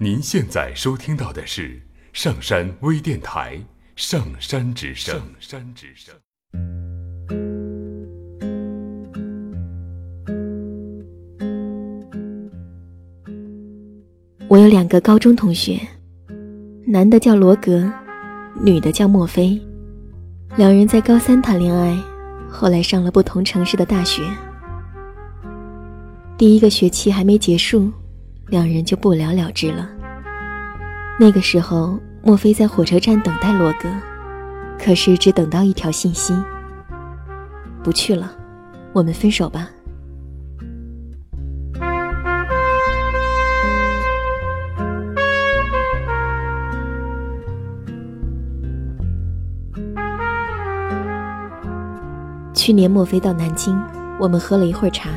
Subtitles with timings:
[0.00, 3.56] 您现在收听到的是上山微电台
[3.96, 5.12] 《上山之声》。
[5.18, 6.14] 上山之声。
[14.48, 15.80] 我有两个高中同学，
[16.86, 17.92] 男的叫罗格，
[18.62, 19.60] 女的叫墨菲。
[20.56, 22.00] 两人在高三谈恋爱，
[22.48, 24.22] 后来上了不同城市的大学。
[26.36, 27.92] 第一个学期还没结束。
[28.48, 29.88] 两人就不了了之了。
[31.20, 33.88] 那个时候，莫非在火车站等待罗格，
[34.78, 36.34] 可是只等到一条信息
[37.82, 38.32] ：“不去了，
[38.92, 39.68] 我们分手吧。”
[52.54, 53.80] 去年莫非到南京，
[54.20, 55.10] 我们喝了一会儿茶，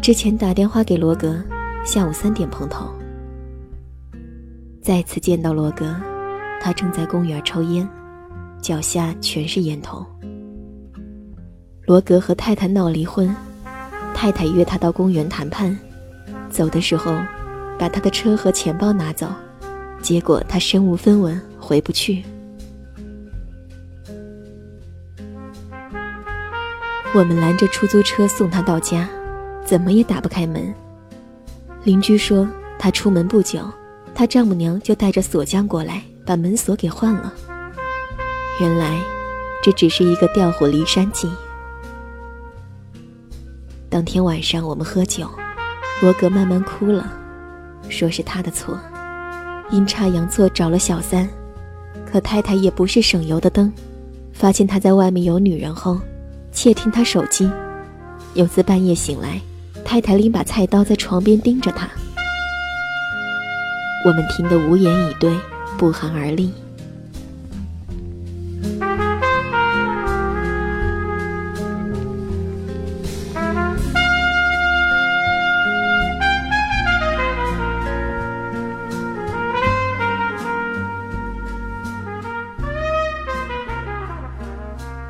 [0.00, 1.36] 之前打电话给罗格。
[1.88, 2.86] 下午三点碰头，
[4.82, 5.96] 再次见到罗格，
[6.60, 7.88] 他正在公园抽烟，
[8.60, 10.04] 脚下全是烟头。
[11.86, 13.34] 罗格和太太闹离婚，
[14.12, 15.74] 太太约他到公园谈判，
[16.50, 17.10] 走的时候
[17.78, 19.26] 把他的车和钱包拿走，
[20.02, 22.22] 结果他身无分文，回不去。
[27.14, 29.08] 我们拦着出租车送他到家，
[29.64, 30.70] 怎么也打不开门。
[31.84, 32.46] 邻居说，
[32.78, 33.60] 他出门不久，
[34.14, 37.32] 他丈母娘就带着锁匠过来，把门锁给换了。
[38.60, 39.00] 原来，
[39.62, 41.30] 这只是一个调虎离山计。
[43.88, 45.30] 当天晚上我们喝酒，
[46.02, 47.10] 罗格慢慢哭了，
[47.88, 48.78] 说是他的错，
[49.70, 51.26] 阴差阳错找了小三，
[52.04, 53.72] 可太太也不是省油的灯，
[54.32, 55.98] 发现他在外面有女人后，
[56.52, 57.48] 窃听他手机，
[58.34, 59.40] 有次半夜醒来。
[59.90, 61.88] 太太拎把菜刀在床边盯着他，
[64.04, 65.34] 我们听得无言以对，
[65.78, 66.52] 不寒而栗。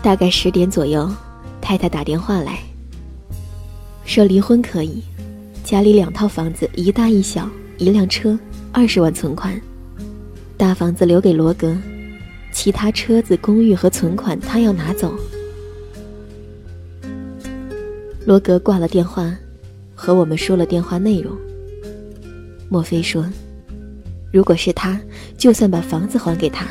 [0.00, 1.10] 大概十点左右，
[1.60, 2.69] 太太打电话来。
[4.04, 5.02] 说离婚可以，
[5.62, 8.38] 家里两套房子，一大一小，一辆车，
[8.72, 9.58] 二十万存款。
[10.56, 11.76] 大房子留给罗格，
[12.52, 15.14] 其他车子、公寓和存款他要拿走。
[18.26, 19.32] 罗格挂了电话，
[19.94, 21.32] 和我们说了电话内容。
[22.68, 23.24] 莫非说，
[24.32, 25.00] 如果是他，
[25.38, 26.66] 就算把房子还给他，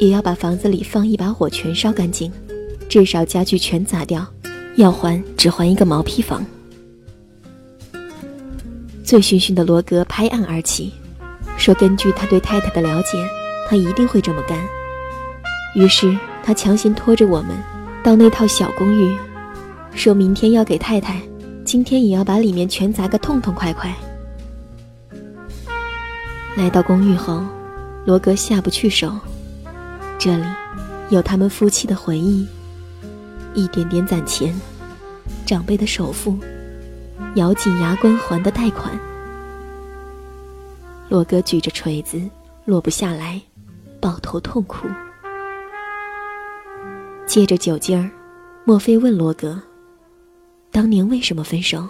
[0.00, 2.32] 也要把房子里放一把火全烧干净，
[2.88, 4.26] 至少家具全砸掉，
[4.76, 6.44] 要还只还一个毛坯房。
[9.08, 10.92] 醉醺醺的罗格拍案而起，
[11.56, 13.26] 说：“根据他对太太的了解，
[13.66, 14.58] 他一定会这么干。”
[15.74, 16.14] 于是
[16.44, 17.56] 他强行拖着我们
[18.04, 19.16] 到那套小公寓，
[19.94, 21.22] 说明天要给太太，
[21.64, 23.90] 今天也要把里面全砸个痛痛快快。
[26.54, 27.42] 来到公寓后，
[28.04, 29.10] 罗格下不去手，
[30.18, 30.44] 这里
[31.08, 32.46] 有他们夫妻的回忆，
[33.54, 34.54] 一点点攒钱，
[35.46, 36.38] 长辈的首付。
[37.38, 38.98] 咬紧牙关还的贷款，
[41.08, 42.20] 罗哥举着锤子
[42.64, 43.40] 落不下来，
[44.00, 44.88] 抱头痛哭。
[47.26, 48.10] 借着酒劲儿，
[48.64, 49.62] 莫非问罗格
[50.72, 51.88] ：“当年为什么分手？”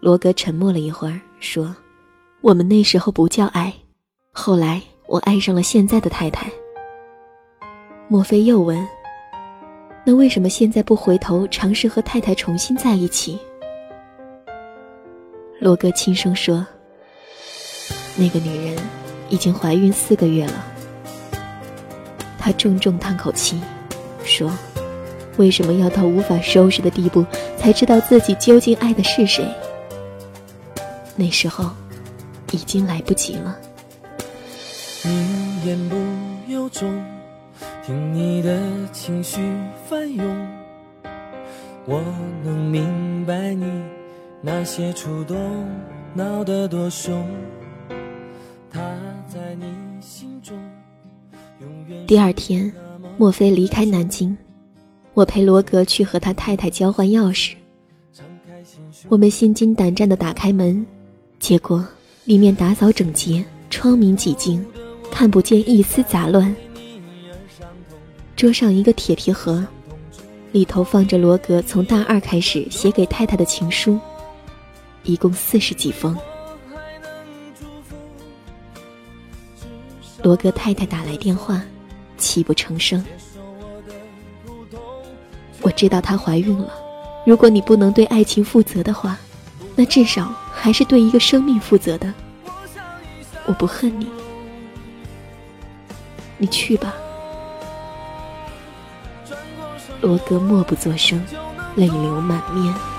[0.00, 1.76] 罗格沉默了一会儿，说
[2.40, 3.70] ：“我们那时候不叫爱，
[4.30, 6.50] 后来我爱上了现在的太太。”
[8.08, 8.88] 莫非又问
[10.02, 13.38] ：“那为什么现在不回头尝试和太太重新在一起？”
[15.62, 16.66] 罗哥轻声说
[18.18, 18.76] ：“那个女人
[19.28, 20.66] 已经怀孕四个月了。”
[22.36, 23.60] 他重重叹口气，
[24.24, 24.50] 说
[25.38, 27.24] ：“为什么要到无法收拾的地步，
[27.56, 29.46] 才知道自己究竟爱的是谁？
[31.14, 31.70] 那时候，
[32.50, 33.56] 已经来不及了。”
[35.04, 35.96] 你言不
[36.52, 36.92] 由衷，
[37.86, 38.60] 听你的
[38.92, 39.38] 情绪
[39.88, 40.26] 翻涌，
[41.84, 42.02] 我
[42.42, 44.01] 能明白你。
[44.44, 45.38] 那些触动
[46.14, 47.24] 闹得多凶，
[48.68, 48.80] 他
[49.28, 49.66] 在你
[50.00, 50.58] 心中
[51.60, 52.72] 永远第二天，
[53.16, 54.36] 莫非离开南京，
[55.14, 57.52] 我陪罗格去和他太太交换钥匙。
[59.08, 60.84] 我们心惊胆战地打开门，
[61.38, 61.86] 结果
[62.24, 64.66] 里面打扫整洁，窗明几净，
[65.08, 66.52] 看不见一丝杂乱。
[68.34, 69.64] 桌上一个铁皮盒，
[70.50, 74.00] 里头放着罗格从大二开始写给太太的情书。
[75.04, 76.16] 一共四十几封，
[80.22, 81.60] 罗格太太打来电话，
[82.16, 83.04] 泣不成声。
[85.60, 86.72] 我知道她怀孕了。
[87.26, 89.18] 如果你不能对爱情负责的话，
[89.74, 92.12] 那至少还是对一个生命负责的。
[93.46, 94.08] 我不恨你，
[96.38, 96.94] 你去吧。
[100.00, 101.24] 罗格默不作声，
[101.76, 102.91] 泪流满面。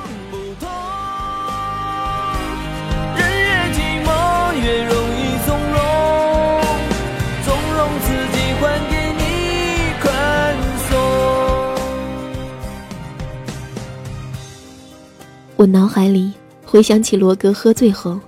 [15.64, 16.30] 我脑海里
[16.66, 18.20] 回想起罗格喝醉后，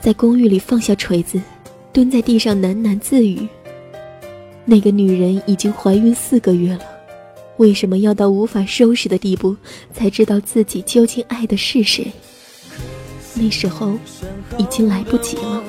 [0.00, 1.42] 在公寓里放下锤子，
[1.92, 3.48] 蹲在地上喃喃自语。
[4.64, 6.84] 那个女人已经怀孕四个月了，
[7.56, 9.56] 为什么要到无法收拾的地步，
[9.92, 12.12] 才知道自己究竟爱的是谁？
[13.34, 13.94] 那时候
[14.56, 15.64] 已经来不及了。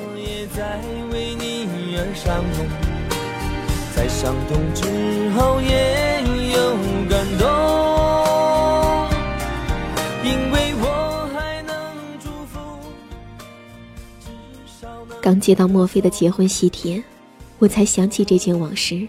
[3.96, 4.84] 在伤痛之
[5.30, 6.76] 后也有
[15.26, 17.02] 刚接到墨菲的结婚喜帖，
[17.58, 19.08] 我才想起这件往事。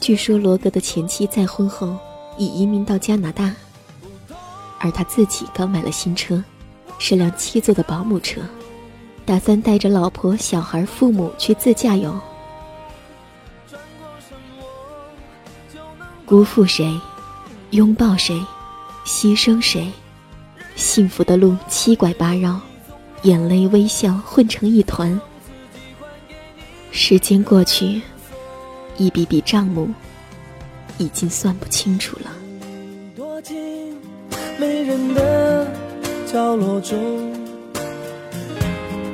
[0.00, 1.94] 据说罗格的前妻再婚后
[2.38, 3.54] 已移民到加拿大，
[4.78, 6.42] 而他自己刚买了新车，
[6.98, 8.40] 是辆七座的保姆车，
[9.26, 12.18] 打算带着老婆、小孩、父母去自驾游。
[16.24, 16.98] 辜负谁，
[17.72, 18.42] 拥抱谁，
[19.04, 19.92] 牺牲谁，
[20.76, 22.58] 幸福的路七拐八绕。
[23.24, 25.18] 眼泪、微笑混成一团。
[26.90, 28.02] 时间过去，
[28.98, 29.88] 一笔笔账目
[30.98, 32.30] 已经算不清楚了。
[33.16, 33.96] 躲进
[34.58, 35.66] 没人的
[36.26, 37.32] 角落中，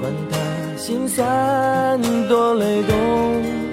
[0.01, 3.70] 管他心酸多累动，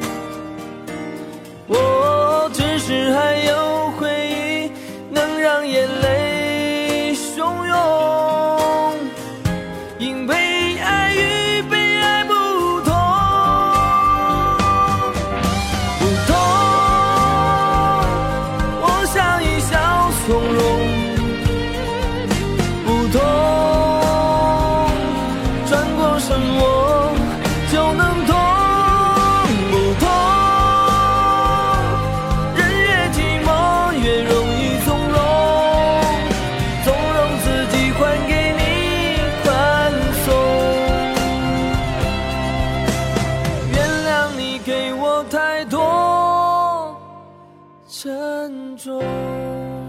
[48.88, 49.87] 中